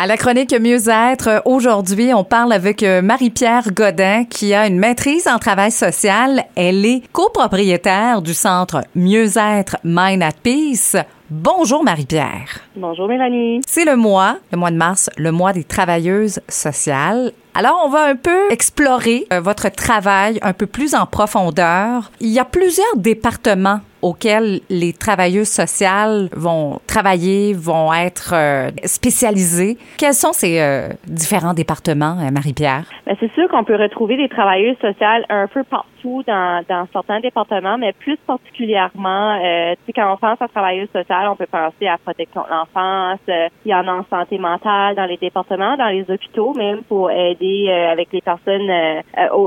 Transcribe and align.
À 0.00 0.06
la 0.06 0.16
chronique 0.16 0.54
Mieux-être, 0.54 1.42
aujourd'hui, 1.44 2.14
on 2.14 2.22
parle 2.22 2.52
avec 2.52 2.84
euh, 2.84 3.02
Marie-Pierre 3.02 3.72
Godin 3.72 4.22
qui 4.26 4.54
a 4.54 4.68
une 4.68 4.78
maîtrise 4.78 5.26
en 5.26 5.40
travail 5.40 5.72
social. 5.72 6.44
Elle 6.54 6.86
est 6.86 7.02
copropriétaire 7.10 8.22
du 8.22 8.32
centre 8.32 8.82
Mieux-être 8.94 9.76
Mind 9.82 10.22
at 10.22 10.36
Peace. 10.40 10.94
Bonjour 11.30 11.82
Marie-Pierre. 11.82 12.60
Bonjour 12.76 13.08
Mélanie. 13.08 13.60
C'est 13.66 13.84
le 13.84 13.96
mois, 13.96 14.38
le 14.52 14.58
mois 14.58 14.70
de 14.70 14.76
mars, 14.76 15.10
le 15.16 15.32
mois 15.32 15.52
des 15.52 15.64
travailleuses 15.64 16.38
sociales. 16.48 17.32
Alors, 17.54 17.82
on 17.84 17.88
va 17.88 18.04
un 18.04 18.14
peu 18.14 18.52
explorer 18.52 19.26
euh, 19.32 19.40
votre 19.40 19.68
travail 19.68 20.38
un 20.42 20.52
peu 20.52 20.66
plus 20.66 20.94
en 20.94 21.06
profondeur. 21.06 22.12
Il 22.20 22.28
y 22.28 22.38
a 22.38 22.44
plusieurs 22.44 22.96
départements 22.96 23.80
auxquels 24.02 24.60
les 24.70 24.92
travailleuses 24.92 25.48
sociales 25.48 26.28
vont 26.32 26.80
travailler, 26.86 27.54
vont 27.54 27.92
être 27.92 28.32
euh, 28.34 28.70
spécialisées. 28.84 29.76
Quels 29.98 30.14
sont 30.14 30.32
ces 30.32 30.60
euh, 30.60 30.88
différents 31.06 31.54
départements, 31.54 32.16
Marie-Pierre? 32.32 32.84
Ben, 33.06 33.16
c'est 33.20 33.32
sûr 33.32 33.48
qu'on 33.48 33.64
peut 33.64 33.76
retrouver 33.76 34.16
des 34.16 34.28
travailleuses 34.28 34.78
sociales 34.80 35.24
un 35.28 35.46
peu 35.46 35.64
partout 35.64 36.22
dans, 36.26 36.64
dans 36.68 36.86
certains 36.92 37.20
départements, 37.20 37.78
mais 37.78 37.92
plus 37.92 38.16
particulièrement, 38.26 39.38
euh, 39.42 39.74
quand 39.94 40.12
on 40.12 40.16
pense 40.16 40.40
à 40.40 40.48
travailleuses 40.48 40.90
sociales, 40.92 41.28
on 41.28 41.36
peut 41.36 41.46
penser 41.50 41.86
à 41.86 41.98
protection 41.98 42.42
de 42.42 42.50
l'enfance, 42.50 43.20
il 43.28 43.70
y 43.70 43.74
en 43.74 43.86
a 43.86 43.92
en 43.92 44.04
santé 44.10 44.38
mentale 44.38 44.94
dans 44.94 45.06
les 45.06 45.16
départements, 45.16 45.76
dans 45.76 45.88
les 45.88 46.04
hôpitaux, 46.08 46.54
même 46.54 46.82
pour 46.84 47.10
aider 47.10 47.66
euh, 47.68 47.92
avec 47.92 48.08
les 48.12 48.20
personnes 48.20 48.70
euh, 48.70 49.00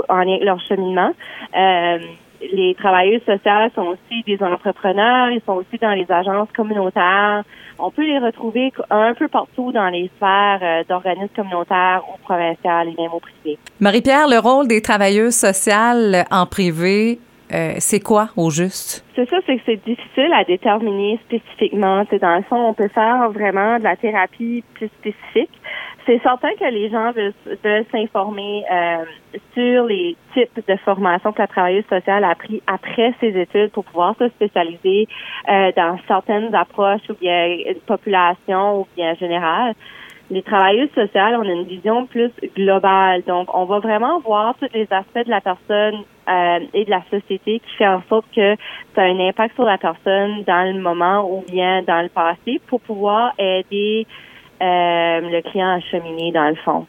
en 0.10 0.18
lien 0.18 0.32
avec 0.32 0.44
leur 0.44 0.60
cheminement. 0.62 1.12
Euh, 2.42 2.48
les 2.54 2.76
travailleuses 2.76 3.24
sociales 3.26 3.72
sont 3.76 3.88
aussi 3.88 4.24
des 4.26 4.42
entrepreneurs, 4.44 5.30
ils 5.30 5.42
sont 5.46 5.54
aussi 5.54 5.78
dans 5.82 5.92
les 5.92 6.06
agences 6.12 6.50
communautaires. 6.56 7.44
On 7.80 7.92
peut 7.92 8.06
les 8.06 8.20
retrouver 8.20 8.72
un 8.90 9.14
peu 9.14 9.28
partout 9.28 9.72
dans 9.72 9.88
les 9.88 10.10
sphères 10.18 10.86
d'organismes 10.88 11.30
communautaires 11.36 12.04
ou 12.08 12.18
provinciales 12.22 12.90
et 12.90 13.02
même 13.02 13.12
au 13.14 13.20
privé. 13.20 13.58
Marie-Pierre, 13.80 14.28
le 14.28 14.40
rôle 14.40 14.68
des 14.68 14.82
travailleuses 14.82 15.36
sociales 15.36 16.26
en 16.30 16.46
privé, 16.46 17.20
c'est 17.80 18.00
quoi 18.00 18.30
au 18.38 18.52
juste? 18.52 19.04
C'est 19.16 19.28
ça, 19.28 19.38
c'est 19.48 19.58
que 19.58 19.62
c'est 19.66 19.84
difficile 19.84 20.32
à 20.34 20.44
déterminer 20.44 21.20
spécifiquement. 21.26 22.04
C'est 22.10 22.20
dans 22.20 22.36
le 22.36 22.44
fond, 22.44 22.68
on 22.68 22.74
peut 22.74 22.88
faire 22.90 23.30
vraiment 23.32 23.80
de 23.80 23.84
la 23.84 23.96
thérapie 23.96 24.64
plus 24.76 24.90
spécifique. 25.00 25.50
C'est 26.06 26.22
certain 26.24 26.54
que 26.56 26.66
les 26.66 26.90
gens 26.90 27.12
veulent, 27.12 27.86
s'informer 27.92 28.64
euh, 28.72 29.06
sur 29.54 29.86
les 29.86 30.16
types 30.34 30.60
de 30.68 30.76
formation 30.78 31.32
que 31.32 31.42
la 31.42 31.48
travailleuse 31.48 31.86
sociale 31.86 32.24
a 32.24 32.34
pris 32.34 32.62
après 32.66 33.14
ses 33.20 33.40
études 33.40 33.72
pour 33.72 33.86
pouvoir 33.86 34.16
se 34.18 34.28
spécialiser 34.30 35.08
euh, 35.48 35.72
dans 35.76 36.00
certaines 36.08 36.54
approches 36.56 37.08
ou 37.10 37.14
bien 37.14 37.58
population 37.86 38.82
ou 38.82 38.88
bien 38.96 39.14
générale. 39.16 39.76
Les 40.32 40.44
travailleuses 40.44 40.92
sociales, 40.96 41.36
on 41.36 41.42
a 41.42 41.52
une 41.52 41.66
vision 41.66 42.06
plus 42.06 42.32
globale. 42.56 43.22
Donc, 43.28 43.54
on 43.54 43.66
va 43.66 43.80
vraiment 43.80 44.22
voir 44.22 44.56
tous 44.60 44.70
les 44.74 44.88
aspects 44.90 45.26
de 45.26 45.30
la 45.30 45.42
personne 45.42 46.04
euh, 46.30 46.60
et 46.74 46.86
de 46.86 46.90
la 46.90 47.04
société 47.12 47.60
qui 47.60 47.76
fait 47.78 47.88
en 47.88 48.02
sorte 48.08 48.26
que 48.34 48.56
ça 48.96 49.02
a 49.02 49.06
un 49.06 49.20
impact 49.20 49.56
sur 49.56 49.66
la 49.66 49.78
personne 49.78 50.44
dans 50.48 50.74
le 50.74 50.80
moment 50.80 51.30
ou 51.30 51.44
bien 51.52 51.82
dans 51.84 52.02
le 52.02 52.08
passé 52.08 52.62
pour 52.68 52.80
pouvoir 52.80 53.34
aider 53.38 54.08
le 54.62 55.42
client 55.50 55.78
a 55.78 55.80
cheminé 55.80 56.32
dans 56.32 56.50
le 56.50 56.56
fond. 56.56 56.86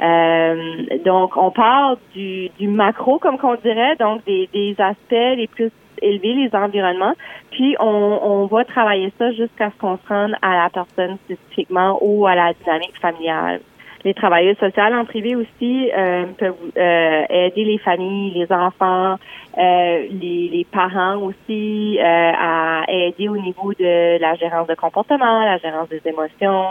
Euh, 0.00 0.84
donc, 1.04 1.36
on 1.36 1.50
parle 1.50 1.96
du, 2.14 2.50
du 2.58 2.68
macro, 2.68 3.18
comme 3.18 3.38
qu'on 3.38 3.54
dirait, 3.56 3.96
donc 3.96 4.24
des, 4.24 4.48
des 4.52 4.76
aspects 4.78 5.36
les 5.36 5.46
plus 5.46 5.70
élevés, 6.02 6.34
les 6.34 6.54
environnements, 6.54 7.14
puis 7.50 7.76
on, 7.80 7.86
on 8.22 8.46
va 8.46 8.64
travailler 8.64 9.12
ça 9.18 9.32
jusqu'à 9.32 9.70
ce 9.70 9.78
qu'on 9.78 9.96
se 9.96 10.08
rende 10.08 10.34
à 10.42 10.64
la 10.64 10.70
personne 10.70 11.16
spécifiquement 11.24 11.98
ou 12.02 12.26
à 12.26 12.34
la 12.34 12.52
dynamique 12.52 12.98
familiale. 13.00 13.60
Les 14.06 14.14
travailleuses 14.14 14.56
sociales 14.58 14.94
en 14.94 15.04
privé 15.04 15.34
aussi 15.34 15.90
euh, 15.90 16.26
peuvent 16.38 16.54
euh, 16.78 17.22
aider 17.28 17.64
les 17.64 17.78
familles, 17.78 18.30
les 18.36 18.52
enfants, 18.52 19.16
euh, 19.58 20.06
les, 20.12 20.64
parents 20.70 21.16
aussi 21.16 21.98
à 22.00 22.84
aider 22.86 23.28
au 23.28 23.36
niveau 23.36 23.72
de 23.72 24.20
la 24.20 24.34
gérance 24.36 24.68
de 24.68 24.76
comportement, 24.76 25.44
la 25.44 25.58
gérance 25.58 25.88
des 25.88 26.00
émotions. 26.04 26.66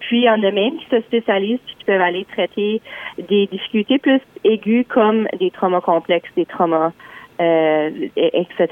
puis 0.00 0.18
il 0.18 0.24
y 0.24 0.28
en 0.28 0.42
a 0.42 0.50
même 0.50 0.76
qui 0.76 0.86
se 0.90 1.00
spécialisent 1.02 1.60
qui 1.78 1.84
peuvent 1.84 2.00
aller 2.00 2.24
traiter 2.24 2.80
des 3.28 3.46
difficultés 3.46 3.98
plus 3.98 4.20
aiguës 4.42 4.86
comme 4.88 5.28
des 5.38 5.52
traumas 5.52 5.82
complexes, 5.82 6.30
des 6.36 6.46
traumas. 6.46 6.90
etc. 7.38 8.66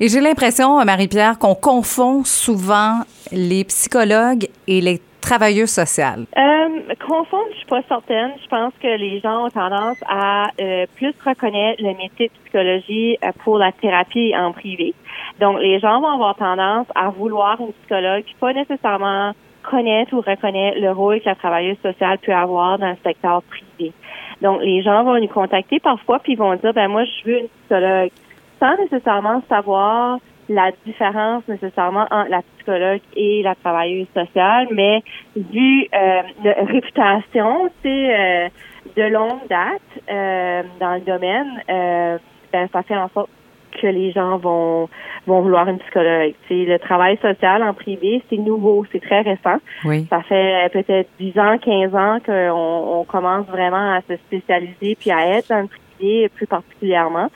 Et 0.00 0.08
j'ai 0.08 0.20
l'impression, 0.20 0.82
Marie-Pierre, 0.84 1.38
qu'on 1.38 1.56
confond 1.56 2.22
souvent 2.24 3.00
les 3.32 3.64
psychologues 3.64 4.46
et 4.66 4.80
les 4.80 5.00
travailleuse 5.24 5.70
sociale? 5.70 6.26
Euh, 6.36 6.94
confondre, 7.06 7.48
je 7.52 7.56
suis 7.56 7.66
pas 7.66 7.82
certaine. 7.88 8.32
Je 8.42 8.48
pense 8.48 8.72
que 8.80 8.86
les 8.86 9.20
gens 9.20 9.46
ont 9.46 9.50
tendance 9.50 9.96
à 10.06 10.48
euh, 10.60 10.86
plus 10.96 11.14
reconnaître 11.24 11.82
le 11.82 11.94
métier 11.94 12.28
de 12.28 12.32
psychologie 12.44 13.16
euh, 13.24 13.32
pour 13.42 13.58
la 13.58 13.72
thérapie 13.72 14.34
en 14.36 14.52
privé. 14.52 14.94
Donc, 15.40 15.58
les 15.60 15.80
gens 15.80 16.00
vont 16.00 16.12
avoir 16.12 16.36
tendance 16.36 16.86
à 16.94 17.08
vouloir 17.08 17.58
une 17.60 17.72
psychologue 17.72 18.24
qui 18.24 18.34
pas 18.34 18.52
nécessairement 18.52 19.32
connaître 19.62 20.12
ou 20.12 20.20
reconnaître 20.20 20.78
le 20.78 20.90
rôle 20.90 21.20
que 21.20 21.26
la 21.26 21.34
travailleuse 21.34 21.78
sociale 21.82 22.18
peut 22.18 22.34
avoir 22.34 22.78
dans 22.78 22.90
le 22.90 22.98
secteur 23.02 23.42
privé. 23.44 23.92
Donc, 24.42 24.60
les 24.60 24.82
gens 24.82 25.04
vont 25.04 25.18
nous 25.18 25.28
contacter 25.28 25.80
parfois 25.80 26.18
puis 26.18 26.34
ils 26.34 26.38
vont 26.38 26.54
dire, 26.56 26.74
ben 26.74 26.88
moi, 26.88 27.04
je 27.04 27.30
veux 27.30 27.38
une 27.40 27.48
psychologue 27.48 28.10
sans 28.60 28.76
nécessairement 28.76 29.42
savoir 29.48 30.18
la 30.48 30.70
différence 30.84 31.42
nécessairement 31.48 32.06
entre 32.10 32.30
la 32.30 32.42
psychologue 32.56 33.00
et 33.16 33.42
la 33.42 33.54
travailleuse 33.54 34.08
sociale, 34.14 34.68
mais 34.70 35.02
vu 35.36 35.86
euh, 35.94 36.22
la 36.44 36.52
réputation, 36.64 37.70
c'est 37.82 37.88
euh, 38.14 38.48
de 38.96 39.02
longue 39.02 39.46
date 39.48 39.80
euh, 40.10 40.62
dans 40.80 40.94
le 40.94 41.00
domaine, 41.00 41.62
euh, 41.68 42.18
ben, 42.52 42.68
ça 42.72 42.82
fait 42.82 42.96
en 42.96 43.08
sorte 43.08 43.30
que 43.80 43.86
les 43.88 44.12
gens 44.12 44.38
vont 44.38 44.88
vont 45.26 45.40
vouloir 45.40 45.68
une 45.68 45.78
psychologue. 45.78 46.34
C'est 46.48 46.64
le 46.64 46.78
travail 46.78 47.16
social 47.20 47.62
en 47.62 47.72
privé, 47.74 48.22
c'est 48.30 48.36
nouveau, 48.36 48.84
c'est 48.92 49.00
très 49.00 49.22
récent. 49.22 49.56
Oui. 49.84 50.06
Ça 50.10 50.22
fait 50.22 50.68
peut-être 50.72 51.08
10 51.18 51.38
ans, 51.38 51.58
15 51.58 51.94
ans 51.94 52.18
qu'on 52.24 53.00
on 53.00 53.04
commence 53.04 53.46
vraiment 53.46 53.94
à 53.94 54.00
se 54.02 54.16
spécialiser 54.16 54.96
puis 55.00 55.10
à 55.10 55.38
être 55.38 55.48
dans 55.48 55.62
le 55.62 55.68
privé 55.68 56.28
plus 56.28 56.46
particulièrement. 56.46 57.30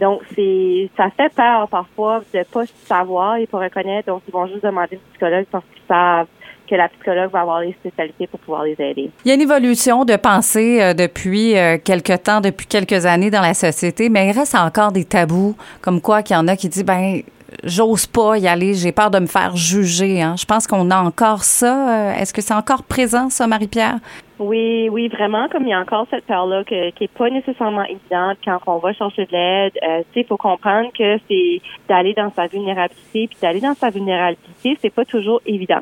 Donc, 0.00 0.22
c'est 0.34 0.90
ça 0.96 1.08
fait 1.16 1.32
peur 1.34 1.68
parfois 1.68 2.22
de 2.32 2.42
pas 2.52 2.64
savoir 2.84 3.36
et 3.36 3.46
pas 3.46 3.58
reconnaître. 3.58 4.08
Donc, 4.08 4.22
ils 4.26 4.32
vont 4.32 4.46
juste 4.46 4.64
demander 4.64 4.96
une 4.96 5.12
psychologue 5.12 5.46
parce 5.50 5.64
qu'ils 5.72 5.82
savent 5.88 6.26
que 6.68 6.74
la 6.74 6.88
psychologue 6.88 7.30
va 7.30 7.40
avoir 7.42 7.60
les 7.60 7.72
spécialités 7.72 8.26
pour 8.26 8.40
pouvoir 8.40 8.64
les 8.64 8.76
aider. 8.78 9.10
Il 9.24 9.28
y 9.28 9.30
a 9.30 9.34
une 9.34 9.42
évolution 9.42 10.04
de 10.04 10.16
pensée 10.16 10.82
euh, 10.82 10.94
depuis 10.94 11.56
euh, 11.56 11.76
quelques 11.82 12.22
temps, 12.22 12.40
depuis 12.40 12.66
quelques 12.66 13.06
années 13.06 13.30
dans 13.30 13.42
la 13.42 13.54
société, 13.54 14.08
mais 14.08 14.28
il 14.28 14.32
reste 14.32 14.54
encore 14.54 14.90
des 14.90 15.04
tabous, 15.04 15.56
comme 15.82 16.00
quoi 16.00 16.22
qu'il 16.22 16.34
y 16.34 16.38
en 16.38 16.48
a 16.48 16.56
qui 16.56 16.68
disent, 16.68 16.84
ben 16.84 17.20
j'ose 17.62 18.06
pas 18.06 18.38
y 18.38 18.48
aller, 18.48 18.74
j'ai 18.74 18.92
peur 18.92 19.10
de 19.10 19.18
me 19.18 19.26
faire 19.26 19.56
juger. 19.56 20.22
Hein. 20.22 20.34
Je 20.38 20.44
pense 20.44 20.66
qu'on 20.66 20.90
a 20.90 20.96
encore 20.96 21.44
ça. 21.44 22.10
Euh, 22.10 22.14
est-ce 22.14 22.32
que 22.32 22.42
c'est 22.42 22.54
encore 22.54 22.82
présent, 22.82 23.30
ça, 23.30 23.46
Marie-Pierre? 23.46 23.98
Oui, 24.40 24.88
oui, 24.90 25.06
vraiment, 25.06 25.48
comme 25.48 25.62
il 25.62 25.68
y 25.68 25.72
a 25.72 25.78
encore 25.78 26.08
cette 26.10 26.24
peur-là 26.24 26.64
qui 26.64 26.74
est 26.74 27.12
pas 27.16 27.30
nécessairement 27.30 27.84
évidente 27.84 28.38
quand 28.44 28.58
on 28.66 28.78
va 28.78 28.92
chercher 28.92 29.26
de 29.26 29.32
l'aide. 29.32 29.72
Euh, 29.86 30.02
il 30.16 30.24
faut 30.24 30.36
comprendre 30.36 30.90
que 30.92 31.18
c'est 31.28 31.60
d'aller 31.88 32.14
dans 32.14 32.32
sa 32.32 32.48
vulnérabilité, 32.48 33.28
puis 33.28 33.38
d'aller 33.40 33.60
dans 33.60 33.74
sa 33.74 33.90
vulnérabilité, 33.90 34.76
c'est 34.80 34.92
pas 34.92 35.04
toujours 35.04 35.40
évident. 35.46 35.78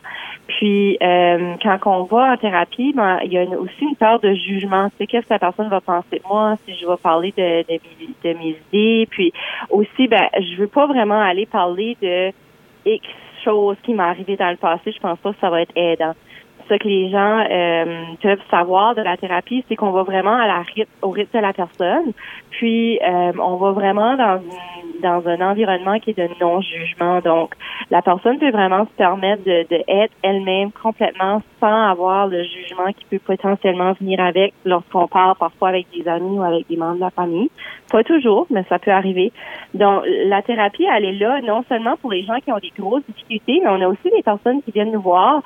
Puis 0.49 0.99
euh, 1.03 1.55
quand 1.63 1.79
on 1.87 2.03
va 2.03 2.33
en 2.33 2.37
thérapie, 2.37 2.93
ben, 2.93 3.21
il 3.25 3.33
y 3.33 3.39
a 3.39 3.45
aussi 3.59 3.85
une 3.85 3.97
peur 3.97 4.21
de 4.21 4.35
jugement. 4.35 4.91
C'est 4.99 5.07
qu'est-ce 5.07 5.27
que 5.27 5.33
la 5.33 5.39
personne 5.39 5.71
va 5.71 5.81
penser 5.81 6.19
de 6.19 6.29
moi 6.29 6.57
si 6.67 6.75
je 6.75 6.87
vais 6.87 6.97
parler 7.03 7.33
de, 7.35 7.63
de, 7.63 7.81
de 8.23 8.39
mes 8.39 8.57
idées? 8.71 9.09
Puis 9.11 9.33
aussi, 9.71 10.09
ben, 10.09 10.29
je 10.39 10.57
veux 10.61 10.69
pas 10.69 10.87
vraiment 10.87 11.23
aller 11.23 11.47
parler 11.47 11.97
de 12.03 12.33
X 12.85 13.07
choses 13.45 13.79
qui 13.83 13.95
m'est 13.95 14.03
arrivé 14.03 14.37
dans 14.37 14.51
le 14.51 14.57
passé. 14.57 14.93
Je 14.93 15.01
pense 15.01 15.19
pas 15.21 15.33
que 15.33 15.41
ça 15.41 15.49
va 15.49 15.63
être 15.63 15.75
aidant 15.75 16.13
ce 16.69 16.75
que 16.75 16.89
les 16.89 17.11
gens 17.11 17.45
euh, 17.51 18.05
peuvent 18.23 18.43
savoir 18.51 18.95
de 18.95 19.03
la 19.03 19.17
thérapie, 19.17 19.65
c'est 19.69 19.77
qu'on 19.77 19.91
va 19.91 20.03
vraiment 20.03 20.37
à 20.37 20.47
la 20.47 20.63
au 21.03 21.11
rythme 21.11 21.39
de 21.39 21.43
la 21.43 21.53
personne, 21.53 22.13
puis 22.51 22.99
euh, 23.03 23.33
on 23.39 23.57
va 23.57 23.73
vraiment 23.73 24.17
dans 24.17 24.41
dans 25.03 25.27
un 25.29 25.41
environnement 25.41 25.99
qui 25.99 26.11
est 26.11 26.19
de 26.19 26.29
non-jugement. 26.41 27.21
Donc, 27.21 27.55
la 27.91 28.03
personne 28.03 28.39
peut 28.39 28.51
vraiment 28.51 28.85
se 28.85 28.93
permettre 28.97 29.43
de, 29.43 29.67
de 29.69 29.83
être 29.89 30.15
elle-même 30.23 30.71
complètement 30.71 31.43
avoir 31.69 32.27
le 32.27 32.43
jugement 32.45 32.93
qui 32.93 33.05
peut 33.11 33.19
potentiellement 33.19 33.93
venir 33.93 34.21
avec 34.21 34.55
lorsqu'on 34.65 35.07
parle 35.07 35.37
parfois 35.37 35.69
avec 35.69 35.87
des 35.95 36.07
amis 36.09 36.39
ou 36.39 36.43
avec 36.43 36.69
des 36.69 36.77
membres 36.77 36.97
de 36.97 37.01
la 37.01 37.11
famille. 37.11 37.51
Pas 37.91 38.05
toujours, 38.05 38.47
mais 38.51 38.65
ça 38.69 38.79
peut 38.79 38.91
arriver. 38.91 39.33
Donc, 39.75 40.03
la 40.27 40.43
thérapie, 40.43 40.85
elle 40.85 41.05
est 41.05 41.19
là 41.19 41.41
non 41.43 41.65
seulement 41.69 41.97
pour 41.97 42.11
les 42.11 42.25
gens 42.25 42.39
qui 42.41 42.53
ont 42.53 42.59
des 42.59 42.73
grosses 42.77 43.05
difficultés, 43.07 43.61
mais 43.63 43.69
on 43.69 43.81
a 43.81 43.89
aussi 43.89 44.11
des 44.15 44.23
personnes 44.23 44.63
qui 44.63 44.71
viennent 44.71 44.93
nous 44.93 45.03
voir 45.03 45.43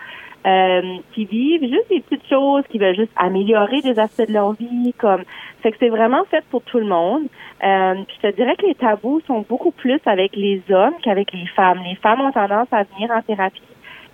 euh, 0.46 0.98
qui 1.12 1.24
vivent 1.24 1.62
juste 1.62 1.88
des 1.90 2.00
petites 2.00 2.28
choses, 2.28 2.62
qui 2.70 2.78
veulent 2.78 2.94
juste 2.94 3.12
améliorer 3.16 3.80
des 3.80 3.98
aspects 3.98 4.28
de 4.28 4.32
leur 4.32 4.52
vie, 4.52 4.94
comme 4.96 5.22
fait 5.60 5.72
que 5.72 5.78
c'est 5.80 5.88
vraiment 5.88 6.24
fait 6.30 6.44
pour 6.50 6.62
tout 6.62 6.78
le 6.78 6.86
monde. 6.86 7.24
Euh, 7.64 7.94
puis 8.06 8.16
je 8.22 8.28
te 8.28 8.36
dirais 8.36 8.54
que 8.56 8.66
les 8.66 8.76
tabous 8.76 9.20
sont 9.26 9.44
beaucoup 9.48 9.72
plus 9.72 10.00
avec 10.06 10.36
les 10.36 10.62
hommes 10.70 10.94
qu'avec 11.02 11.32
les 11.32 11.46
femmes. 11.46 11.80
Les 11.84 11.96
femmes 11.96 12.20
ont 12.20 12.30
tendance 12.30 12.68
à 12.70 12.84
venir 12.84 13.10
en 13.10 13.22
thérapie. 13.22 13.62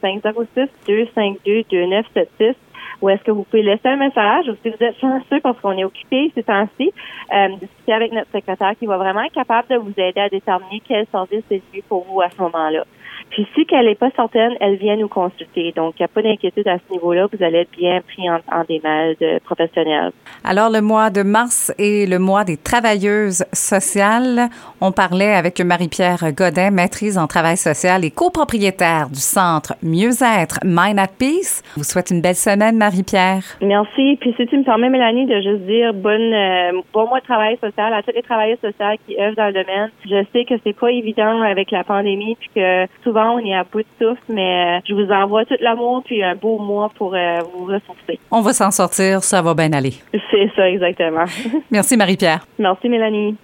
506-252-2976 0.87 2.55
ou 3.01 3.09
est-ce 3.09 3.23
que 3.23 3.31
vous 3.31 3.43
pouvez 3.43 3.63
laisser 3.63 3.87
un 3.87 3.97
message 3.97 4.47
ou 4.49 4.55
si 4.63 4.69
vous 4.69 4.83
êtes 4.83 4.99
chanceux 4.99 5.39
parce 5.41 5.59
qu'on 5.59 5.77
est 5.77 5.83
occupé 5.83 6.31
ces 6.35 6.43
temps-ci, 6.43 6.91
euh, 7.33 7.47
discuter 7.59 7.93
avec 7.93 8.11
notre 8.11 8.31
secrétaire 8.31 8.73
qui 8.77 8.85
va 8.85 8.97
vraiment 8.97 9.21
être 9.21 9.33
capable 9.33 9.67
de 9.69 9.75
vous 9.77 9.93
aider 9.97 10.19
à 10.19 10.29
déterminer 10.29 10.81
quel 10.87 11.05
service 11.11 11.43
est 11.51 11.61
mieux 11.73 11.83
pour 11.87 12.05
vous 12.05 12.21
à 12.21 12.29
ce 12.29 12.41
moment-là. 12.41 12.83
Puis 13.29 13.47
si 13.55 13.65
qu'elle 13.65 13.85
n'est 13.85 13.95
pas 13.95 14.09
certaine, 14.15 14.53
elle 14.59 14.75
vient 14.75 14.95
nous 14.95 15.07
consulter. 15.07 15.71
Donc, 15.75 15.95
il 15.97 16.01
n'y 16.01 16.05
a 16.05 16.07
pas 16.07 16.21
d'inquiétude 16.21 16.67
à 16.67 16.77
ce 16.77 16.93
niveau-là. 16.93 17.27
Vous 17.31 17.43
allez 17.43 17.59
être 17.59 17.71
bien 17.77 18.01
pris 18.01 18.29
en, 18.29 18.39
en 18.51 18.63
de 18.69 19.39
professionnels. 19.39 20.11
Alors, 20.43 20.69
le 20.69 20.81
mois 20.81 21.09
de 21.09 21.23
mars 21.23 21.73
est 21.77 22.09
le 22.09 22.19
mois 22.19 22.43
des 22.43 22.57
travailleuses 22.57 23.45
sociales. 23.53 24.49
On 24.81 24.91
parlait 24.91 25.33
avec 25.33 25.59
Marie-Pierre 25.59 26.33
Godin, 26.33 26.71
maîtrise 26.71 27.17
en 27.17 27.27
travail 27.27 27.57
social 27.57 28.03
et 28.05 28.11
copropriétaire 28.11 29.09
du 29.09 29.19
centre 29.19 29.73
Mieux-être 29.83 30.59
Mind 30.63 30.99
at 30.99 31.07
Peace. 31.17 31.61
Je 31.73 31.79
vous 31.79 31.83
souhaite 31.83 32.11
une 32.11 32.21
belle 32.21 32.35
semaine, 32.35 32.77
Marie-Pierre. 32.77 33.43
Merci. 33.61 34.17
Puis 34.19 34.33
si 34.37 34.47
tu 34.47 34.57
me 34.57 34.63
permets, 34.63 34.89
Mélanie, 34.89 35.25
de 35.25 35.41
juste 35.41 35.65
dire 35.65 35.93
bonne, 35.93 36.33
euh, 36.33 36.81
bon 36.93 37.07
mois 37.07 37.19
de 37.19 37.25
travail 37.25 37.57
social 37.61 37.93
à 37.93 38.01
tous 38.03 38.11
les 38.15 38.21
travailleurs 38.21 38.59
sociaux 38.61 38.97
qui 39.07 39.19
œuvrent 39.19 39.35
dans 39.35 39.47
le 39.47 39.53
domaine. 39.53 39.91
Je 40.05 40.23
sais 40.33 40.45
que 40.45 40.55
c'est 40.63 40.77
pas 40.77 40.91
évident 40.91 41.41
avec 41.41 41.71
la 41.71 41.83
pandémie 41.83 42.35
puis 42.39 42.49
que 42.55 42.85
souvent 43.09 43.35
on 43.35 43.39
est 43.39 43.55
à 43.55 43.63
bout 43.63 43.79
de 43.79 43.85
souffle, 43.99 44.21
mais 44.29 44.77
euh, 44.77 44.81
je 44.87 44.93
vous 44.93 45.11
envoie 45.11 45.45
tout 45.45 45.55
l'amour 45.59 46.03
puis 46.05 46.23
un 46.23 46.35
beau 46.35 46.59
mois 46.59 46.89
pour 46.95 47.15
euh, 47.15 47.39
vous 47.53 47.65
ressourcer. 47.65 48.19
On 48.31 48.41
va 48.41 48.53
s'en 48.53 48.71
sortir, 48.71 49.23
ça 49.23 49.41
va 49.41 49.53
bien 49.53 49.73
aller. 49.73 49.93
C'est 50.31 50.51
ça, 50.55 50.69
exactement. 50.69 51.25
Merci 51.71 51.97
Marie-Pierre. 51.97 52.45
Merci 52.57 52.89
Mélanie. 52.89 53.35